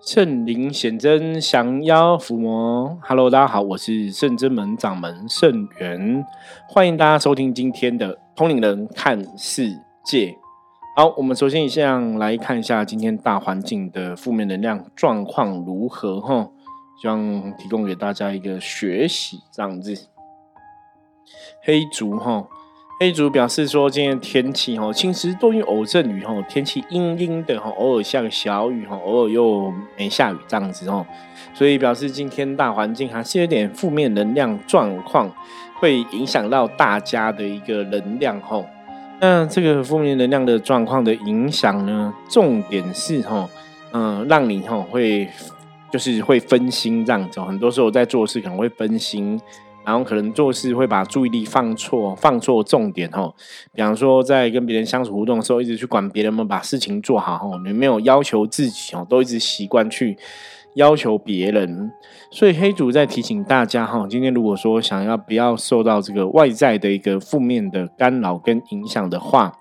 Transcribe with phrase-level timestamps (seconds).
[0.00, 2.96] 圣灵显真，降妖伏魔。
[3.02, 6.24] Hello，大家好，我是圣真门掌门圣元，
[6.68, 10.36] 欢迎大家收听今天的通灵人看世界。
[10.96, 16.48] 好，我们首先一项来看一下今天大环境的负面能量状况如何哈，
[17.02, 20.06] 希望提供给大家一个学习这样子。
[21.64, 22.46] 黑竹哈。
[23.00, 31.06] 黑竹表示说，今天天气哈，晴时多云偶阵雨哈，天气阴阴的哈，偶尔下个小雨哈，偶尔又没下雨这样子哦，
[31.54, 35.30] 所以表示今天大环境还是有点负面能量状况，
[35.76, 38.60] 会影响到大家的一个能量哈。
[39.20, 43.48] 那这个负面能量的状况的影响呢，重点是哈，
[43.92, 45.28] 嗯，让你哈会
[45.92, 49.40] 就是会分心这样子，很多时候在做事可能会分心。
[49.88, 53.34] 然后可能做事会把注意力放错，放错重点哦。
[53.72, 60.18] 比方说，在跟别人相处互动的时候，一直去管别人们把事情做好哦，你没有要求自己哦，都一直习惯去
[60.74, 61.90] 要求别人。
[62.30, 69.54] 所以黑主在提醒大家哈，今天如果说想要不要受到这个外在的一个负面的干扰跟影响的话。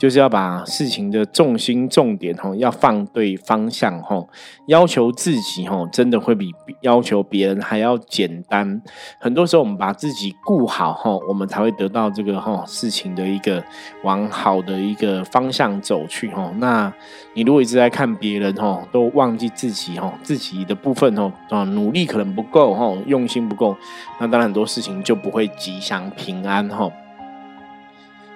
[0.00, 4.26] 就是要把事情的重心重点吼，要放对方向吼，
[4.66, 8.80] 要求自己吼，真的会比要求别人还要简单。
[9.18, 13.62] 很多时候我们把自己顾好吼，我们才会得到这个吼事情的一个
[14.02, 16.50] 往好的一个方向走去吼。
[16.56, 16.90] 那
[17.34, 23.76] 你如果一直在看别人吼，都忘记自己吼，自己的部分吼啊，努力可能不够吼，用心不够，
[24.18, 26.90] 那当然很多事情就不会吉祥平安吼。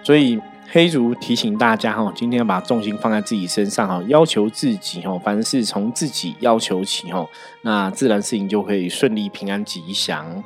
[0.03, 0.39] 所以。
[0.71, 7.25] 黑竹提醒大家哈，今天要把重心放在自己身上哈，要求自己哈，凡事从自己要求起哈，
[7.63, 10.43] 那自然事情就会顺利、平安、吉祥。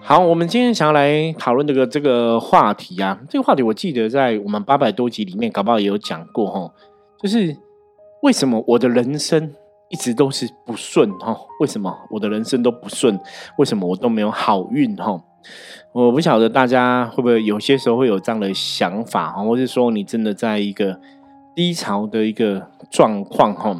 [0.00, 6.72] 好，我们今天想要来讨论这个这个话题啊，这个话题我记得在我们八百多集里面，搞不好也有讲过哈，
[7.22, 7.56] 就是
[8.22, 9.54] 为什么我的人生
[9.90, 11.36] 一直都是不顺哈？
[11.60, 13.18] 为什么我的人生都不顺？
[13.58, 15.20] 为什么我都没有好运哈？
[15.92, 21.00] 我不晓得大家会不会有些时候会有这样的想法哈，或是说你真的在一个
[21.54, 23.76] 低潮的一个状况哈。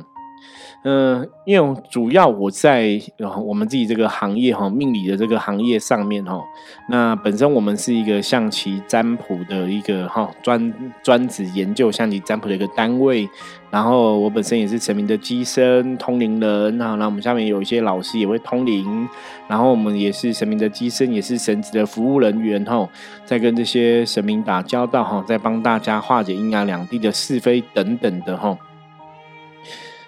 [0.83, 2.99] 嗯，因为主要我在
[3.45, 6.43] 我们自己这个行业哈，命理的这个行业上面哈，
[6.89, 13.29] 那本身我们是一个象棋占卜的一个哈专专职研究象棋占卜的一个单位，
[13.71, 19.07] 然后我本身也是神明的机身通灵人那，那我们下面有一些老师也会通灵，
[19.49, 22.89] 然后我们也是神明的机身，也是神子的服务人员哈，
[23.27, 28.57] 在跟这些神明打交道哈，在帮大家化解阴阳两地的是非等等的哈。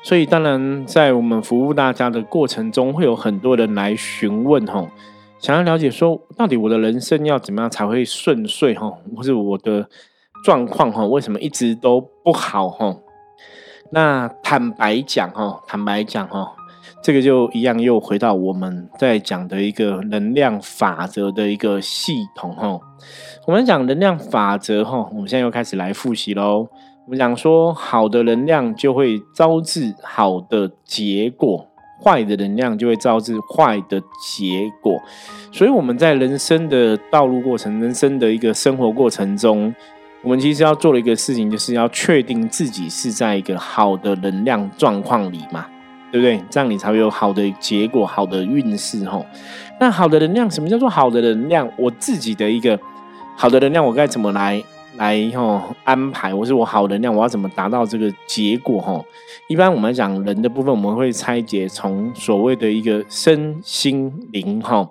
[0.05, 4.89] 所以，当然，在我们服务大家的过程中，会有很多人来询问，吼，
[5.39, 9.89] 想要了解说，到底我的人生要怎么样才会顺遂，吼，或是我的
[10.45, 13.01] 状况，吼，为什么一直都不好，吼？
[13.93, 16.49] 那坦白讲，吼，坦白讲，吼，
[17.01, 22.81] 这个就一样，又回到我们在讲的一个能量法则的一个系统，吼。
[23.47, 26.67] 我们讲能量法则，吼，我们现在又开始来复习喽。
[27.05, 31.67] 我们讲说，好的能量就会招致好的结果，
[32.01, 35.03] 坏的能量就会招致坏的结果。
[35.51, 39.75] 所以我们在人生的道路过程、人生的一个生活过程中，
[40.23, 45.67] 我们其实要做的一个事情，就是要确定自己是在一个好的能量状况里嘛，
[46.13, 46.41] 对不对？
[46.49, 49.27] 这样你才会有好的结果、好的运势吼。
[49.81, 51.69] 那好的能量，什么叫做好的能量？
[51.77, 52.79] 我自己的一个
[53.37, 54.63] 好的能量，我该怎么来？
[54.97, 59.03] 来哈安排，或是我好能量，我要怎么达到这个结果哈？
[59.49, 64.89] 一般我们讲人的部分，我们会拆解从所谓的一个身心灵哈。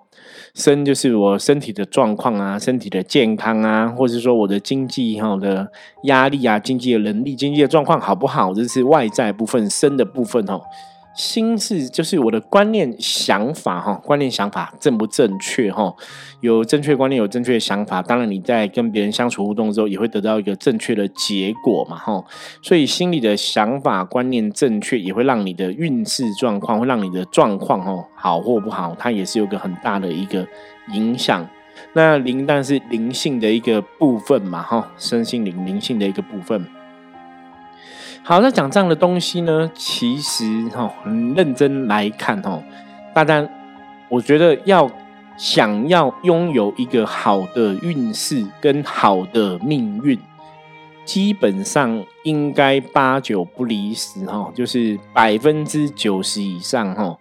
[0.53, 5.71] 身就是我身体的状况啊，身体的健康啊，或者说我的经济哈的
[6.03, 8.53] 压力啊，经济的能力、经济的状况好不好？
[8.53, 10.59] 这是外在部分，身的部分哈。
[11.15, 15.93] 心是就是我的观念想法哈，观念想法正不正确哈？
[16.39, 22.23] 有正确观念，有正确的想法，当然你在跟别人相处互动之后，也会得到一个正确的结果嘛哈。
[22.61, 30.47] 所以心里的想法观念正确，也会让你的运势状况，会让你的状况哈好或不好，它也是有个很大的一个
[30.93, 31.47] 影响。
[31.93, 36.65] 那灵但是灵性的一个部分嘛哈，身心灵灵性的一个部分。
[38.23, 42.61] 好，那讲这样的东西呢，其实哈，很认真来看哈，
[43.15, 43.49] 大家，
[44.09, 44.89] 我觉得要
[45.37, 50.17] 想要拥有一个好的运势跟好的命运，
[51.03, 57.17] 基本上应该八九不离十哈，就是百分之九十以上哈，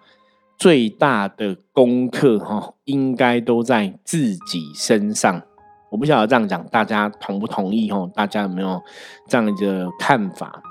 [0.59, 5.43] 最大的功课哈，应该都在自己身上。
[5.91, 8.09] 我不晓得这样讲，大家同不同意哈？
[8.15, 8.81] 大家有没有
[9.27, 10.63] 这样的看法？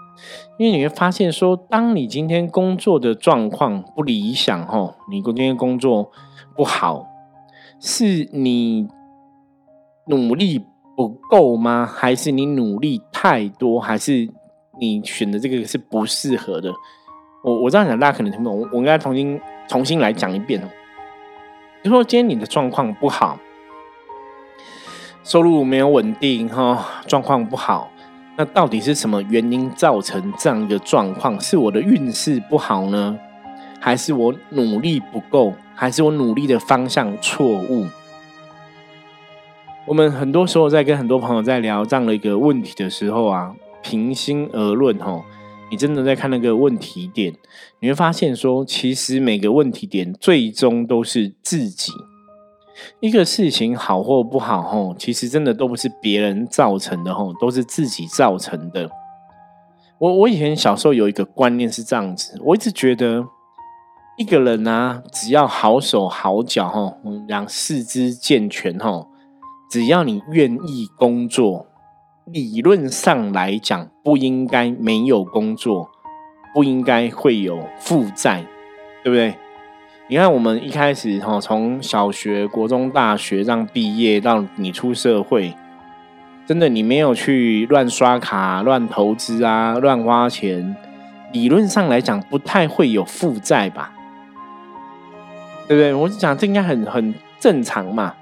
[0.57, 6.11] 因为你会发现说，当你今天工作的状况不理想，吼，你今天工作
[6.55, 7.07] 不好，
[7.79, 8.87] 是你
[10.07, 11.85] 努力不够吗？
[11.85, 13.79] 还是你努力太多？
[13.79, 14.29] 还是
[14.79, 16.73] 你选的这个是不适合的？
[17.43, 18.67] 我我这样讲，大家可能听不懂。
[18.73, 20.67] 我应该重新重新来讲一遍哦。
[21.81, 23.39] 就说今天你的状况不好，
[25.23, 27.89] 收入没有稳定，哈，状况不好。
[28.39, 31.37] 那到底是什么原因造成这样一个状况？
[31.41, 33.19] 是我的运势不好呢，
[33.81, 37.85] 还是我努力不够，还是我努力的方向错误？
[39.85, 43.53] 我们很多时候在跟很多朋友在聊这样的一个问题的时候啊，
[43.83, 45.21] 平心而论，哈，
[45.69, 47.33] 你真的在看那个问题点，
[47.81, 51.91] 你会发现说，其实每个问题点最终都是自己。
[52.99, 58.89] 一个事情好或不好，吼，其实真的都不是别人造成的，吼，都是自己造成的。
[59.97, 63.25] 我我以前小时候有一个观念是这样子，我一直觉得
[64.17, 66.97] 一个人啊，只要好手好脚，吼，
[67.27, 69.07] 两四肢健全，吼，
[69.69, 71.67] 只要你愿意工作，
[72.25, 75.89] 理论上来讲不应该没有工作，
[76.53, 78.45] 不应该会有负债，
[79.03, 79.35] 对不对？
[80.11, 85.53] 你看，我们一开始哈，从小学、国中、大学这样毕业到你出社会，
[86.47, 90.75] 真的你没有去乱刷卡、乱投资啊、乱花钱，
[91.31, 93.93] 理论上来讲不太会有负债吧？
[95.67, 95.93] 对不对？
[95.93, 98.15] 我是讲这应该很很正常嘛。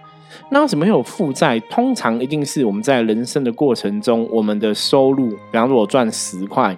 [0.49, 1.57] 那为什么会有负债？
[1.69, 6.77] 通常一定是我们在人生的过程中，我们的收入，比方说我赚十块，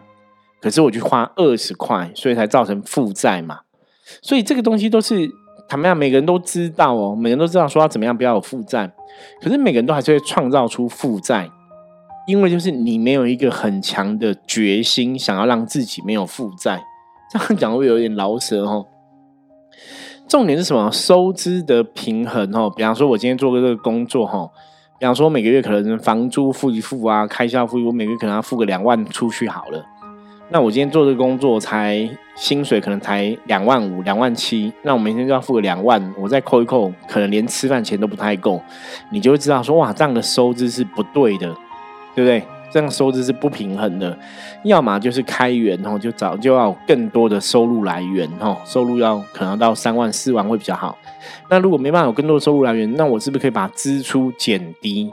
[0.62, 3.62] 可是我去花二十块，所以才造成负债嘛。
[4.22, 5.30] 所以这个东西都是
[5.68, 8.92] 坦白讲，每个人都知道哦，每个人都知道说要怎么样不要有负债，
[9.42, 11.50] 可是每个人都还是会创造出负债，
[12.28, 16.82] 因为就是你没有一个很强的决心，想要让自己没有负债。
[17.32, 18.88] 这样讲会有点老舌哦。
[20.28, 20.92] 重点是什么？
[20.92, 22.72] 收支的平衡哦。
[22.76, 24.50] 比方说，我今天做个这个工作哈，
[25.00, 29.86] 比方说每个月可能房租付一付啊，开销付一，我每个月可能要付个两万出去好了。
[30.51, 38.60] 那我今天做这个工作，才薪水可能才两万五、两万七，那我每天就要付个两万，我再扣一扣，可能连吃饭钱都不太够，
[39.12, 41.48] 你就会知道说，哇，这样的收支是不对的，
[42.16, 42.44] 对不对？
[42.72, 44.18] 这样收支是不平衡的，
[44.63, 50.98] 要么就是开源哦，就找就要更多的收入来源哦，收入要可能到三万、四万会比较好。
[51.50, 55.12] 那如果没办法有更多的收入来源，那我是不是可以把支出减低？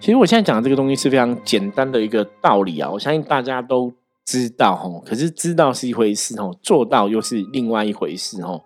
[0.00, 3.92] 其实我现在讲的这个东西是非常简单的一个道理啊，我相信大家都。
[4.30, 8.62] 知道吼，可是知道是一回事吼，做到又是另外一回事吼。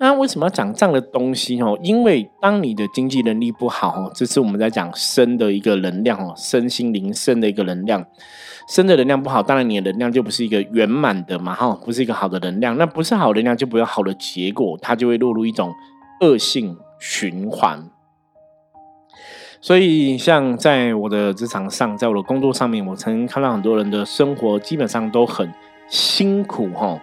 [0.00, 1.76] 那为什么要讲这样的东西吼？
[1.84, 8.04] 因为当你的经济能力不好吼，这是我们在讲身的一个能量哦，身心灵身的一个能量，
[8.68, 15.72] 身的能量不好，当然你的能量就不是一个圆满的嘛哈，不是一个好的能量，那不是好能量就不要好的结果，它就会落入一种
[16.20, 17.88] 恶性循环。
[19.64, 25.48] 所以，像在我的职场上，在我的工作上面，我曾经看到很多人的生活基本上都很
[25.86, 27.00] 辛苦哈。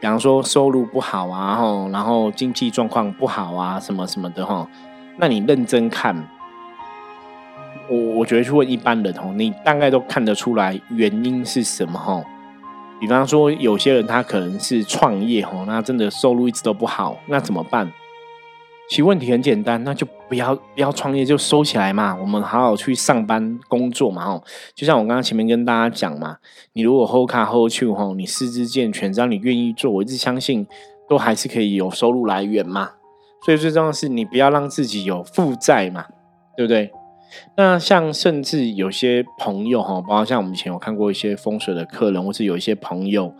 [0.00, 4.66] 比方说收入不好啊，哈，然后经济状况不好啊，什么什么的哈。
[5.18, 6.16] 那你认真看，
[7.90, 12.24] 我我觉得去问一般人哦，你大概都看得出来原因是什么哈。
[12.98, 17.92] 比方说，有些人他可能是创业哦，那真的收入一直都不好，那怎么办？
[18.88, 22.16] 其实问题很简单，那就不要不要创业，就收起来嘛。
[22.18, 24.42] 我们好好去上班工作嘛，哦。
[24.74, 26.38] 就像我刚刚前面跟大家讲嘛，
[26.72, 30.66] 你如果 hold 卡 hold 去吼，你四肢健全，只要你愿意做，我一直相信
[31.06, 32.92] 都还是可以有收入来源嘛。
[33.44, 36.06] 所以最重要的是你不要让自己有负债嘛，
[36.56, 36.90] 对不对？
[37.58, 43.34] 那像甚至有些朋友哈，包括像我们以前有看过一些风水的客人，或是有一些朋友。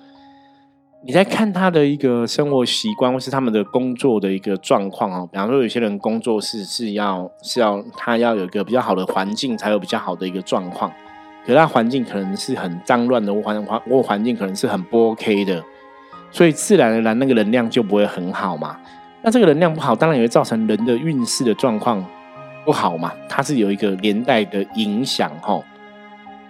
[1.01, 5.29] 你在看他的一个生活习惯，或是他们的工作的一个状况哦。
[5.31, 10.93] 比方说，有些人工作室是要是要他要有一个比较好的环境，才有比较好的一个状况。
[11.47, 15.63] 可他环境可能是很脏乱的，环环或环境可能是很不 OK 的，
[16.33, 18.77] 所以自然而然那个能量就不会很好嘛。
[19.23, 22.05] 那这个能量不好，当然也会造成人的运势的状况
[22.65, 23.13] 不好嘛。
[23.29, 25.63] 它是有一个连带的影响哈。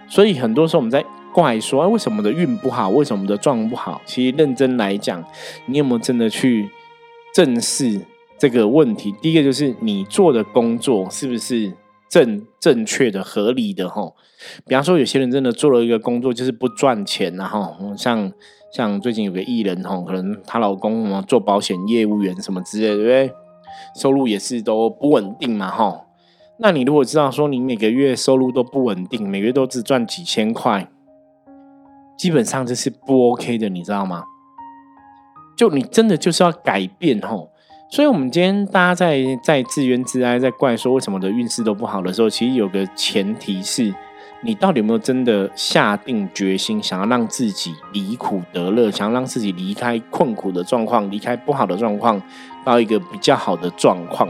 [0.07, 1.05] 所以很多时候我们在。
[1.41, 2.89] 怪说：“为什么的运不好？
[2.89, 5.23] 为什么的状不好？”其实认真来讲，
[5.67, 6.69] 你有没有真的去
[7.33, 8.01] 正视
[8.37, 9.13] 这个问题？
[9.21, 11.71] 第一个就是你做的工作是不是
[12.09, 13.87] 正正确的、合理的？
[13.87, 14.11] 哈，
[14.67, 18.31] 比方说有些人真的做了一个工作就是不赚钱，然后像
[18.73, 23.31] 像最近有个艺人哈，可能她老公做保险业务员什么之类，对不对？
[23.95, 26.01] 收入也是都不稳定嘛，哈。
[26.57, 30.91] 那你如果知道说你每个月收入都不稳定，每个月都只赚几千块。
[32.19, 34.25] 基本上这是不 OK 的，你知道吗？
[35.55, 37.49] 就你真的就是要改变吼。
[37.89, 43.95] 所以，我们今天大家在在自怨自哀，在怪说为什么的运势都不好的时候，其实有个前提是，
[44.41, 52.21] 你到底有没有真的下定决心，想要让自己离苦得乐，想要让自己离开困苦的状况，离开不好的状况，
[52.65, 54.27] 到一个比较好的状况。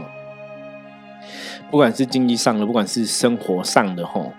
[1.70, 4.32] 不管是经济上的，不管是生活上的，吼，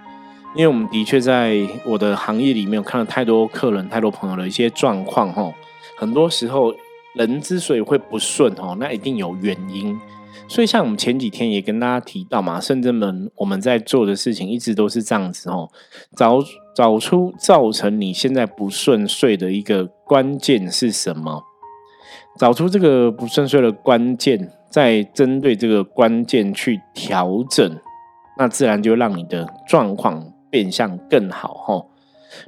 [0.55, 5.53] 因为我们的确在我的行业里面，有看了太多客人、太多朋友的一些状况，吼，
[5.97, 6.73] 很多时候。
[7.13, 9.99] 人之所以会不顺哦，那一定有原因。
[10.47, 15.69] 所以像我们前几天也跟大家提到嘛，圣真门我们在做的事情一直都是这样子哦，
[16.15, 16.39] 找
[16.73, 21.43] 找出造成你现在不顺遂的一个关键是什么，
[22.39, 27.77] 找出这个不顺遂的关键，再针对这个关键去调整，
[28.37, 31.85] 那自然就让你的状况变相更好哈。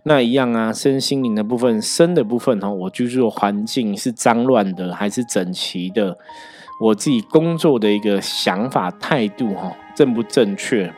[0.03, 6.17] 那一样啊，身心灵的部分，身的部分哈，我居住的环境是脏乱的还是整齐的？
[6.81, 10.93] 我自己工作的一个想法态度哈，正不正确？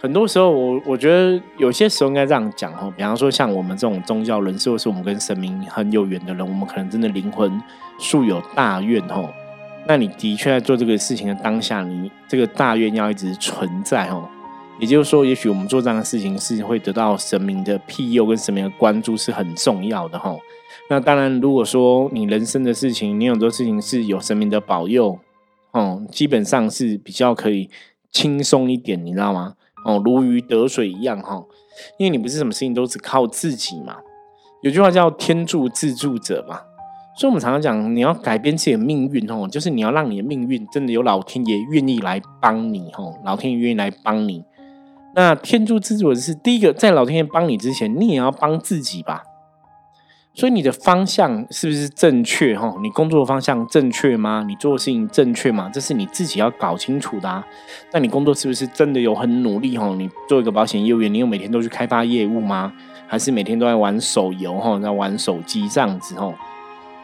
[0.00, 7.60] 很多时候，我我觉得有些时候应该这样讲哈，比方说像我们这种宗教人士，或是我们跟神明很有缘的人，我们可能真的灵魂
[7.98, 9.22] 素有大愿哈。
[9.86, 14.28] 那你的确在做这个事情的当下，你这个大愿要一直存在哈。
[14.82, 20.36] 也就是说，也许我们做这样的事情是会得到神明的庇佑跟神明的关注，是很重要的哈。
[20.90, 25.20] 那当然，如果说你人生的事情，你很多事情是有神明的保佑，
[25.70, 27.70] 哦，基本上是比较可以
[28.10, 29.54] 轻松一点，你知道吗？
[29.84, 31.44] 哦，如鱼得水一样哈，
[31.96, 33.98] 因为你不是什么事情都只靠自己嘛。
[34.62, 36.58] 有句话叫“天助自助者”嘛，
[37.16, 44.44] 所以我们常常讲，你要改变自己的命运哦，就是你要让你的命运真的有老天爷愿意来帮你哦，老天爷愿意来帮你。
[45.14, 49.22] 那天助自助的是第一个，在老天爷帮你之前，你也要帮自己吧。
[50.34, 52.56] 所以你的方向是不是正确？
[52.58, 54.42] 哈，你工作方向正确吗？
[54.48, 55.70] 你做的事情正确吗？
[55.70, 57.28] 这是你自己要搞清楚的。
[57.28, 57.46] 啊。
[57.92, 59.76] 那你工作是不是真的有很努力？
[59.76, 62.72] 哈，你做一个保险业务员，你有每天都去开发业务吗？
[63.06, 64.54] 还是每天都在玩手游？
[64.54, 66.14] 哈，在玩手机这样子？
[66.14, 66.32] 哈，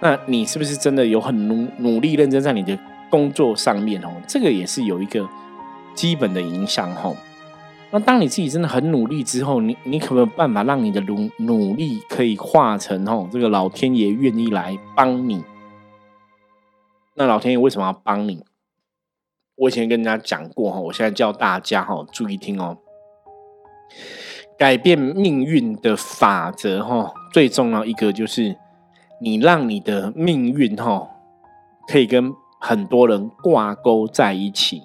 [0.01, 2.79] 那你是不是真的有很努努力认真在你的
[3.11, 4.03] 工作上面？
[4.03, 5.29] 哦，这个也是有一个
[5.95, 6.91] 基本的影响。
[6.95, 7.13] 哈。
[7.91, 15.43] 那当你自己真的很努力之后，你你可没有办法让你的努努力可以化成吼这个老天爷愿意来帮你？
[17.15, 18.45] 那老天爷为什么要帮你？
[19.57, 22.77] 我以前跟人家讲过哈，我现在叫大家哈注意听哦。
[24.59, 28.57] 改变命运的法则哈，最重要一个就是
[29.21, 31.09] 你让你的命运哈
[31.89, 34.83] 可以跟很多人挂钩在一起。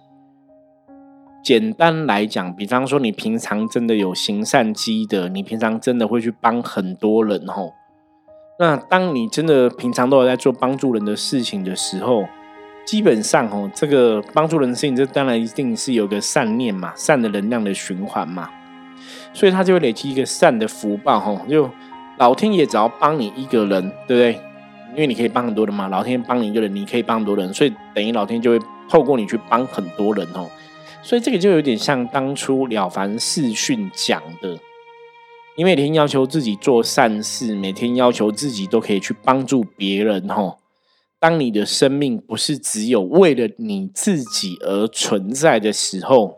[1.43, 7.73] 简单来讲，比方说你平常真的有行善积德，你平常真的会去帮很多人吼。
[8.57, 12.23] 那当你真的平常都有在做帮助人的事情的时候，
[12.85, 18.49] 基本上吼，这个帮助人的事情，这当然一定是有个善念嘛，善的能量的循环嘛，
[19.33, 21.37] 所以它就会累积一个善的福报吼。
[21.49, 21.69] 就
[22.19, 24.41] 老天爷只要帮你一个人，对不对？
[24.93, 30.49] 因为你可以帮很多人嘛，老天爷帮你一个人，你可以帮很多人，所以等于老天就会透过你去帮很多人吼。
[31.03, 34.57] 所以这个就有点像当初了凡四训讲的，
[35.57, 40.29] 你每天要求自己做善事，每天要求自己都可以去帮助别人。
[40.29, 40.59] 吼，
[41.19, 46.37] 当你的生命不是只有为了你自己而存在的时候，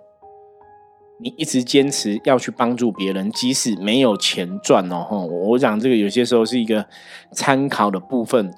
[1.22, 5.06] 你一直坚持要去帮助别人，即使没有钱赚哦。
[5.08, 6.88] 吼，我讲这个有些时候是一个
[7.32, 8.54] 参考的部分，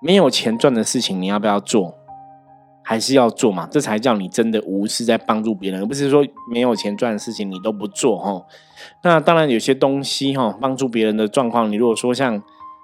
[0.00, 1.99] 没有钱赚的事情，你要不要做？
[2.90, 8.42] 还是要做嘛，这才叫你真的无私在帮助别人，而不是说没有钱赚的事情你都不做哈。
[9.04, 12.42] 那当然有些东西哈，帮助别人的状况，你如果说像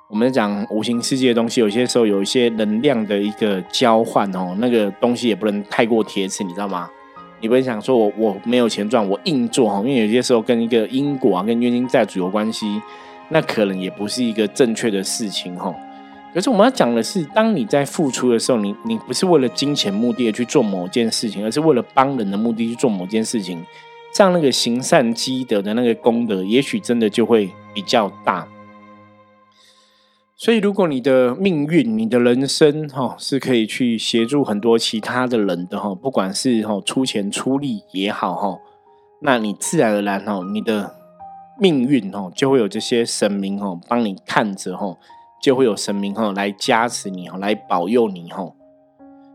[0.08, 6.88] 我们讲无形世界的东西，有些时候有一些能量的一个交换哦，那个东西也不能太过贴切，你知道吗？
[7.40, 12.80] 你不能想说我我没有钱赚，我硬做哈，因为有些时候跟一个因果啊，跟冤亲债主有关系，
[13.30, 15.74] 那可能也不是一个正确的事情哈。
[16.36, 23.64] 可是我们要讲的是，当你在付出的时候，你你不是为了金钱目的去做某件事情，而是为了帮人的目的去做某件事情，
[24.12, 28.46] 这样那个行善积德的那个功德，也许真的就会比较大。
[30.36, 38.58] 所以，如果你的命运、你的人生，哈，是可以去协助很多其他的人的，哈，不管是哈出钱出力也好，哈，
[39.22, 40.96] 那你自然而然，哈，你的
[41.58, 44.98] 命运，哈，就会有这些神明，哈，帮你看着，哈。
[45.46, 48.52] 就会有神明哈来加持你哈，来保佑你哈。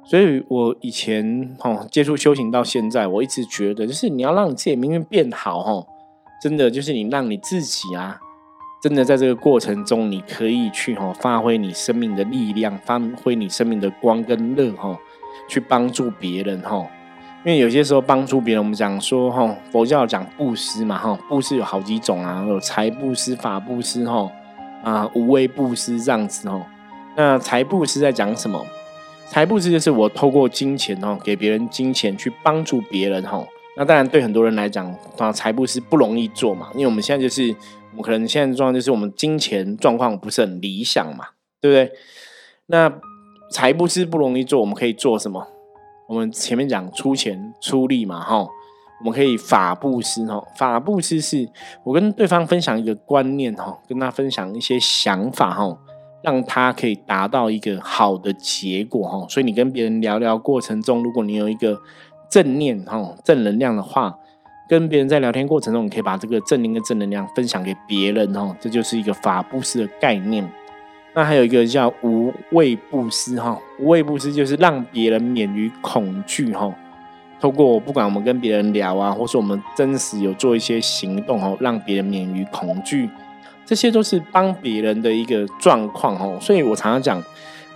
[0.03, 5.87] 所以我以前哈接触修行到现在，我一直觉得，就是你要让你自己命运变好哈，
[6.43, 8.19] 真的就是你让你自己啊
[8.83, 14.99] 真的在这个过程中，你可以去哈发挥你生命的力量，发挥你生命的光跟热哈，
[15.47, 16.85] 去帮助别人哈。
[17.45, 24.29] 因为有些时候帮助别人，我们讲说哈，佛教讲布施嘛哈，布施有好几种啊，有财布施、法布施哈，
[24.83, 26.65] 啊无畏布施这样子哦。
[27.15, 28.65] 那财布施在讲什么？
[29.27, 33.45] 财布施就是我透过金钱哦，给别人金钱去帮助别人哈。
[33.77, 37.55] 那当然对很多人来讲，啊财布施不容易做嘛，因为我们现在就是。
[37.93, 41.25] 我们可能现在状况就是我们金钱状况不是很理想嘛，
[41.59, 41.91] 对不对？
[42.67, 42.89] 那
[43.51, 45.45] 财布施不容易做，我们可以做什么？
[46.07, 48.47] 我们前面讲出钱出力嘛，哈，
[49.01, 50.43] 我们可以法布施哦。
[50.55, 51.47] 法布施是
[51.83, 55.77] 我跟对方分享一个观念哈，跟他分享一些想法哈，
[56.23, 59.25] 让他可以达到一个好的结果哈。
[59.29, 61.79] 所以你跟别人聊聊过程中，如果你有一个
[62.29, 64.17] 正念哈、正能量的话。
[64.69, 70.49] 跟别人在聊天过程中，你可以把这个正念跟正能量分享给别人哦，这就是一个法布施的概念。
[71.13, 76.73] 那还有一个叫无畏布施哈，无畏布施就是让别人免于恐惧哈。
[77.41, 83.09] 透过不管我们跟别人聊啊，或是我们真实有做一些行动哦，让别人免于恐惧，
[83.65, 86.37] 这些都是帮别人的一个状况哦。
[86.39, 87.21] 所以我常常讲。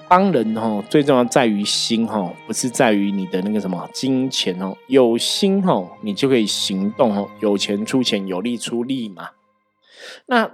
[0.07, 4.77] 帮人哦，最重要在于心哈，不是在于你的那个什么金钱哦。
[4.85, 7.27] 有心哦，你就可以行动哦。
[7.39, 9.29] 有钱出钱，有力出力嘛。
[10.27, 10.51] 那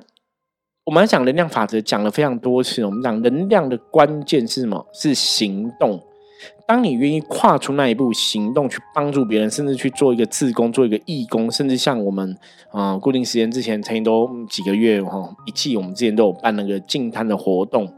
[0.85, 4.87] 我们讲能量法则讲了非常多次，我们讲能量的关键是什么？
[4.93, 6.01] 是行动。
[6.65, 12.37] 当你愿意跨出那一步行动，去帮助别人，甚至去做一个自工，做一个义工，甚至像我们
[12.71, 17.93] 啊，固定时间之前曾经都几个月哈，一季我们之前都有办那个净滩的活动。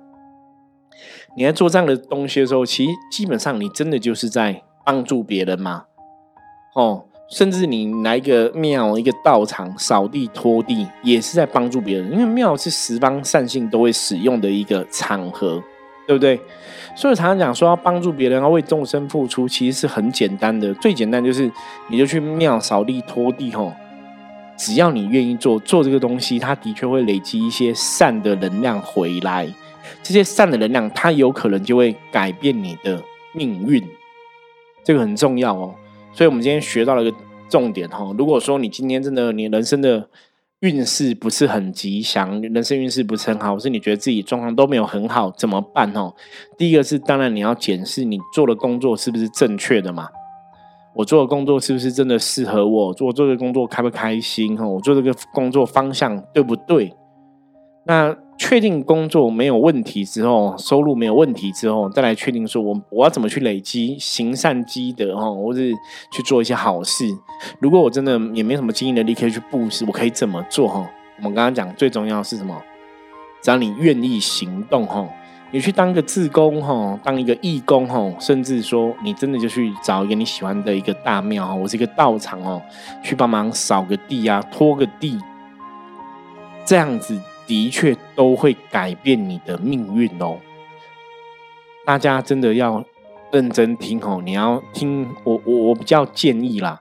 [1.36, 5.86] 你在做这样的东西的时候，其实基本上你真的就是在帮助别人嘛，
[6.76, 15.62] 哦，甚至你来一个庙、一个道场扫地拖地，也是在帮助别人，因为庙是十方善信都会使用的一个场合，
[16.08, 16.40] 对不对？
[16.96, 21.52] 所以常常讲说要帮助别人，要为众生付出，其实是很简单的，最简单就是
[21.88, 23.74] 你就去庙扫地拖地，吼，
[24.58, 29.48] 只要你愿意做做这个东西，它的确会累积一些善的能量回来。
[30.02, 33.02] 这些善的能量，它有可能就会改变你的
[33.34, 33.84] 命运，
[34.84, 35.74] 这个很重要哦。
[36.14, 37.18] 所以，我们今天学到了一个
[37.50, 38.14] 重点哈。
[38.18, 40.08] 如果说你今天真的你人生的
[40.64, 46.14] 运势不是很吉祥，人生运势不是很好，或是你觉得自己状况都没有很好，怎么办哦？
[46.58, 50.08] 第一个是，当然你要检视你做的工作是不是正确的嘛。
[50.96, 52.94] 我做的工作是不是真的适合我？
[52.94, 54.58] 做做这个工作开不开心？
[54.58, 56.94] 哈，我做这个工作方向对不对？
[57.86, 58.16] 那。
[58.38, 65.72] 确定工作没有问题之后，收入没有问题之后，再来确定说我我要怎么去累积行善积德哈，或是
[66.12, 67.06] 去做一些好事。
[67.60, 70.90] 如果我真的也没什么经营能力可以去布施，我可以怎么做哈？
[71.18, 72.60] 我们刚刚讲最重要是什么？
[73.42, 75.08] 只要你愿意行动哈，
[75.52, 82.62] 你去当个志工哈，当一个义工哈，甚至说你真的就去找一个你喜欢的一个大庙哈，或是一个道场哦，
[83.04, 85.20] 去帮忙扫个地啊，拖个地，
[86.66, 87.20] 这样子。
[87.46, 90.38] 的确都会改变你的命运哦。
[91.86, 92.84] 大家真的要
[93.32, 94.22] 认真听哦。
[94.24, 96.80] 你要听我，我我比较建议啦。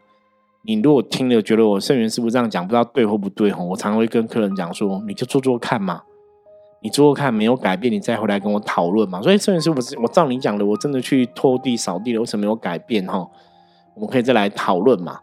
[0.62, 6.02] 你如果听了觉得我圣元师傅这样讲不知道对或不对哦，我常会跟客人讲说，你就做做看嘛。
[6.84, 9.22] 你做做看没有改变，你再回来跟我讨论嘛。
[9.22, 13.18] 所以圣元师傅，我照你讲的，我真的去拖地扫地了，为什么没有改变哈？
[13.94, 15.18] 我们可以再来讨论嘛。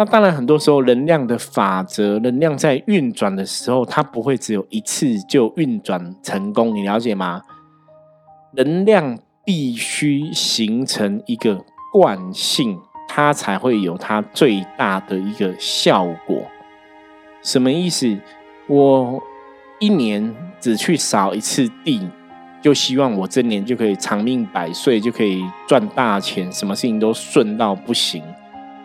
[0.00, 7.42] 那当然，很多时候能量的法则，能量在运转的时候，它不会只有一次就运转成功，你了解吗？
[8.52, 16.44] 能量必须形成一个惯性，它才会有它最大的一个效果。
[17.42, 18.16] 什么意思？
[18.68, 19.22] 我
[19.80, 22.08] 一年只去扫一次地，
[22.62, 28.24] 就希望我这年就可以长命百岁，就可以赚大钱，什么事情都顺到不行。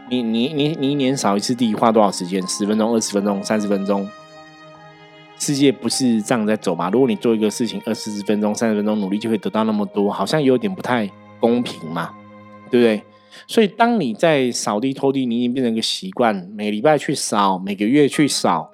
[0.10, 2.46] 你你你你一年扫一次地花多少时间？
[2.48, 4.08] 十分钟、二十分钟、三十分钟？
[5.38, 6.90] 世界不是这样在走吧？
[6.90, 12.14] 如果你做一个事情二十分钟、三十分钟努力就会得到那么多，好像有点不太公平嘛，
[12.70, 13.04] 对不对？
[13.48, 18.70] 所以当你在扫地拖地，你已经变成一个习惯，每礼拜去扫，每个月去扫，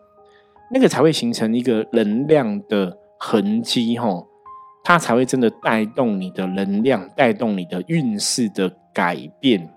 [0.71, 4.27] 那个才会形成一个能量的痕迹，吼，
[4.83, 9.73] 它才会真的带动你的能量，带动你的运势的改变。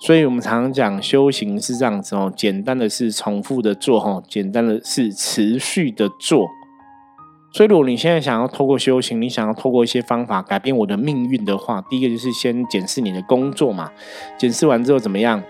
[0.00, 6.48] 所以我们常常讲修行是这样子哦，简单的是重复的做哈，简单的是持续的做。
[7.52, 13.90] 所以如果你现在想要透过修行，你想要透过一些方法改变我的命运的话，第一个就是先检视你的工作嘛。
[14.38, 15.42] 检视完之后怎么样？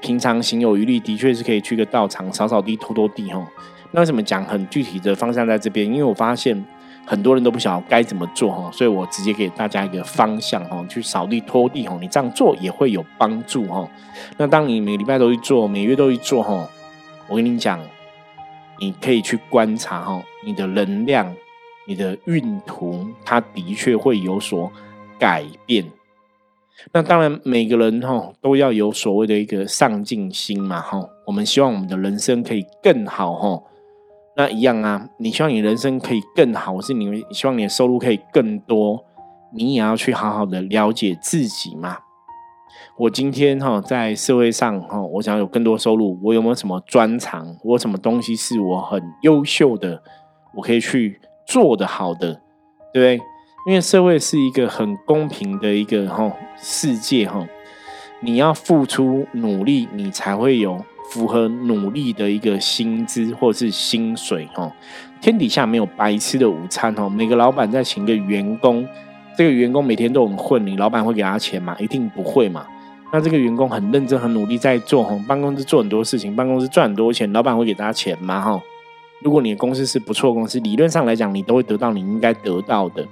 [0.00, 3.46] 平常行有余力，的确是可以去个道场扫扫地、拖拖地哈。
[3.90, 5.86] 那为什么讲很具体的方向在这边？
[5.86, 6.64] 因为我发现
[7.04, 13.88] 很多人都不晓得该怎么做哈，所以我直接给大家一个方向哈，去扫地拖地哈，你这样做也会有帮助哈。
[14.36, 16.68] 那当你每个礼拜都去做，每月都去做哈，
[17.28, 17.80] 我跟你讲，
[18.80, 21.34] 你可以去观察哈，你的能量、
[21.86, 24.70] 你的运途，它的确会有所
[25.18, 25.84] 改变。
[26.92, 31.04] 那当然，每个人哈都要有所谓的一个上进心嘛哈。
[31.26, 33.62] 我们希望我们的人生可以更好哈。
[34.36, 39.04] 那一样啊，你希望你人生可以更好，是你希望你的收入可以更多，
[39.52, 41.98] 你也要去好好的了解自己嘛。
[42.98, 47.56] 我今天哈在社会上哈，我想有更多收入，我有没有什么专长？
[47.62, 50.02] 我什么东西是我很优秀的，
[50.54, 52.40] 我可以去做的好的，
[52.92, 53.20] 对不对？
[53.66, 57.46] 因为社会是一个很公平的一个哈世界哈，
[58.20, 64.72] 你要付出努力，你才会有符合努力的一个薪资或是薪水哦。
[65.20, 68.88] 天底下没有白吃的午餐哦，每个老板在请个员工，
[69.36, 71.76] 这个员工每天都很混，你老板会给他钱吗？
[71.78, 72.66] 一定不会嘛。
[73.12, 78.40] 那这个员工很认真、很努力在做哈，办公室做很多事情，办公室赚很多钱，老板会给他钱吗？
[78.40, 78.62] 哈，
[79.20, 83.06] 如果你的公司是不错公司，理论上来讲，你都会得到你应该得到的。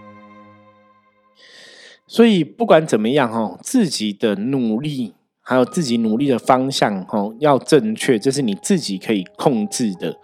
[2.06, 5.12] 所以不管怎么样哈，自己的努力
[5.50, 10.16] 还有自己努力的方向哈，要正确，这是你自己可以控制的。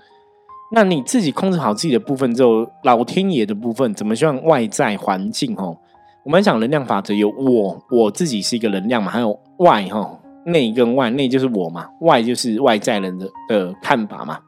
[0.71, 5.77] 那你自己控制好自己的部分之后，老天爷的部分怎么希望外在环境哈？
[6.25, 14.39] 我们讲能量法则，有我我自己是一个能量嘛，还有外哈，内跟外，内就是我嘛，外就是外在人的的看法嘛。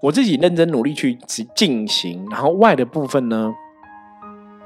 [0.00, 1.18] 我自己认真努力去
[1.54, 3.52] 进行，然后外的部分呢？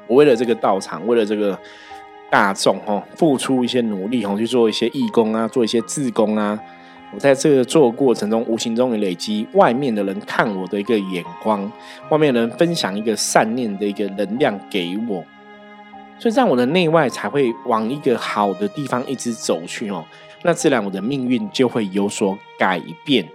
[0.06, 1.58] 我为了这个道场，为了这个
[2.30, 6.58] 大众哦，付出一些努力哦，去做一些义工啊，做一些自工啊。
[7.14, 11.70] 我在这个做过程中，无形中也累积外面的人看我的一个眼光，
[12.10, 15.24] 外面人分享一个善念的一个能量给我，
[16.18, 20.04] 所以让我的内外才会往一个好的地方一直走去哦。
[20.42, 23.26] 那自然我的命运就会有所改变。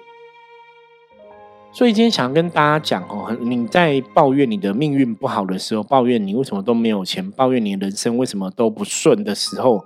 [1.74, 9.82] 所以今天想要跟大家讲哦，你在抱怨你的命运不好的时候，抱怨你为什么都没有钱，抱怨你人生为什么都不顺的时候，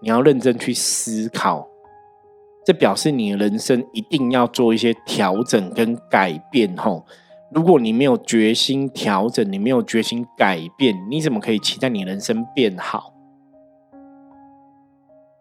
[0.00, 1.68] 你要认真去思考，
[2.64, 7.04] 这表示你的人生一定要做一些调整跟改变吼。
[7.52, 13.12] 如果你没有决心调整，你没有决心改变，你怎么可以期待你人生变好？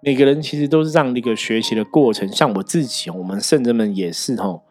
[0.02, 4.65] 每个人其实都是这样的一个学习的过程，像我自己，我们圣人们也是吼。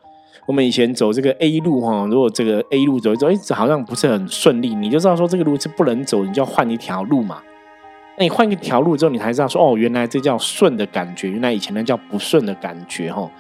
[0.47, 7.43] 我们以前走这个 A 路哈，如果这个 A 路走一走，哎，好像不是很顺利，你就知道说这个路是不能走，你就要换一条路嘛。
[8.17, 13.31] 那你换一条路之后，你才知道说，哦，原来这叫顺的感觉，原来以前那叫不顺的感觉哈。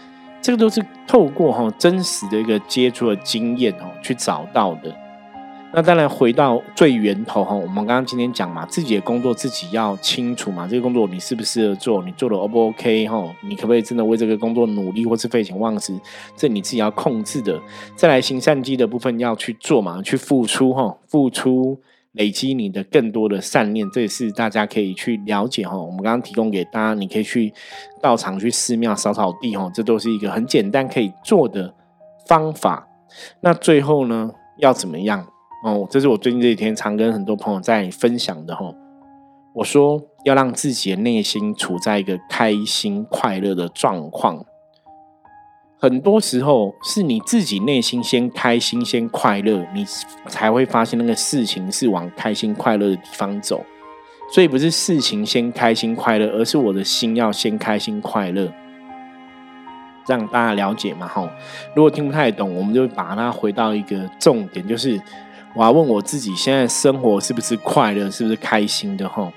[0.40, 4.94] 这个都是透过哈真实的一个接触的经验哦去找到的。
[5.76, 15.92] 那当然，回到最源头哈，我们刚刚今天讲嘛，自己的工作自己要清楚嘛，这个工作你适不适合做，你做的 O 不 OK 哈，你可不可以真的为这个工作努力，或是废寝忘食，
[16.37, 17.60] 这你自己要控制的。
[17.96, 21.80] 再来行善积的部分要去做嘛，去付出哈，付出
[22.12, 25.76] 累积你的更多的善念，这也是大家可以去了解哈。
[25.76, 27.52] 我们刚刚提供给大家，你可以去
[28.00, 31.74] 道场、去寺庙扫扫地哈，这都是一个很简单可以做的
[32.28, 32.87] 方法。
[33.40, 35.26] 那最后呢，要怎么样？
[35.64, 38.70] 哦，这是我最近这几天常跟很多朋友在分享的哈。
[39.55, 44.44] 我说要让自己的内心处在一个开心快乐的状况，
[45.79, 49.87] 很多时候是你自己内心先开心先快乐，你
[50.27, 53.64] 才会发现那个事情是往开心快乐的地方走。
[54.35, 58.53] 所以不是事情先开心快乐，而是我的心要先开心快乐，
[60.07, 61.27] 让大家了解嘛哈。
[61.74, 65.00] 如果听不太懂，我们就把它回到一个重点，就是。
[65.56, 69.08] 我要问我自己，现在生活是不是快乐，是不是开心的？
[69.08, 69.32] 哈，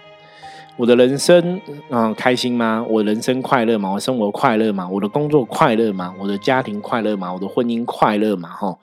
[0.76, 2.84] 我的人生嗯开心吗？
[2.90, 3.92] 我人生快乐吗？
[3.92, 4.90] 我生活快乐吗？
[4.90, 6.16] 我的工作快乐吗？
[6.20, 7.32] 我的家庭快乐吗？
[7.32, 8.50] 我的婚姻快乐吗？
[8.50, 8.80] 哈，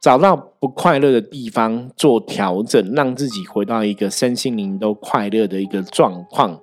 [0.00, 6.58] 找到不快乐的地方做调整，让自己回到一个身心灵都快乐的一个状况。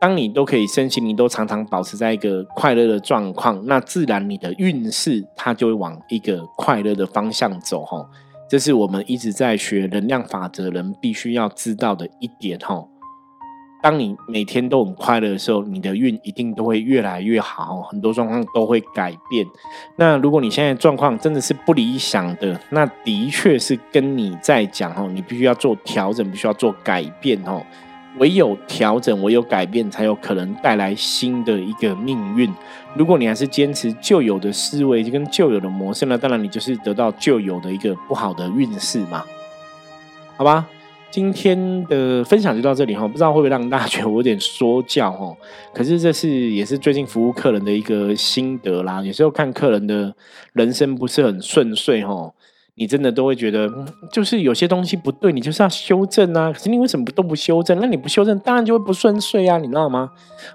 [0.00, 7.84] 当你都可以身心灵都常常保持在一个快乐的状况，那自然你的运势它就会往一个快乐的方向走。
[7.84, 8.04] 哈。
[8.50, 12.86] 这是我们一直在学能量法则人必须要知道的一点哈。
[13.80, 19.46] 当你每天都很快乐的时候，你的运一定都会越来越好，很多状况都会改变。
[19.96, 27.62] 那如果你现在状况真的是不理想的，那的确是跟你在讲哦，你必须要做调整，必须要做改变哦。
[28.16, 32.52] 唯有调整，唯有改变，才有可能带来新的一个命运。
[32.96, 39.22] 如果你还是坚持旧有的思维，就跟旧有的模式，呢当然你就是得到旧有的一个不好的运势嘛。
[40.36, 40.66] 好吧，
[41.10, 45.36] 今天的分享就到这里哈，不知道会不会让大家觉得我有点说教哈？
[45.72, 49.02] 可是这是也是最近服务客人的一个心得啦。
[49.02, 50.14] 有时候看客人的
[50.54, 52.32] 人生不是很顺遂哈。
[52.78, 53.68] 你真的都会觉得，
[54.12, 56.52] 就是有些东西不对，你就是要修正啊。
[56.52, 57.76] 可是你为什么都不修正？
[57.80, 60.10] 那你不修正，当然就会不顺遂啊，你知道吗？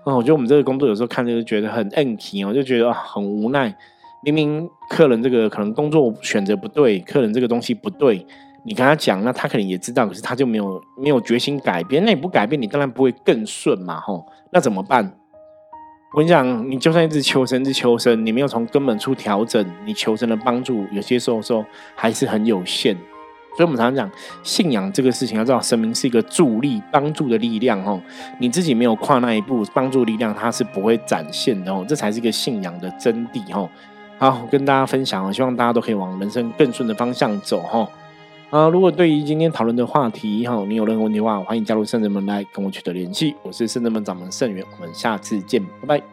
[0.05, 3.75] 啊，我觉得我们这个工作有时候看着就觉得很硬气哦，就觉得很无奈。
[4.23, 8.25] 明明客人这个可能工作选择不对，客人这个东西不对，
[8.63, 12.01] 你跟他讲，那他可能也知道，可是他就没有没有决心改变。
[12.05, 14.25] 那你不改变，你当然不会更顺嘛，吼。
[14.51, 15.17] 那怎么办？
[16.13, 22.95] 我跟你讲，你就算一直求神，一直求神，你没有从根本处调整，你求神的帮助，有些时候说还是很有限。
[23.57, 24.11] 所以，我们常常讲
[24.43, 27.99] 信仰这个事情，要知道神明是一个助力、帮助的力量哦。
[28.39, 31.83] 你自己没有跨那一步，帮助力量它是不会展现的哦。
[31.87, 33.67] 这才是一个信仰的真谛哦。
[34.19, 37.87] 好，我跟大家分享哦，希望大家都可以往人生更顺的方向走哈。
[38.53, 43.33] 啊，如果对于今天讨论的话题哈，你有任何问题的话，欢迎加入圣人们来跟我取得联系。
[43.41, 46.12] 我是圣人们掌门圣元，我们下次见，拜拜。